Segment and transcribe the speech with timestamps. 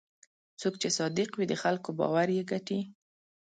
[0.59, 2.79] څوک چې صادق وي، د خلکو باور یې ګټي.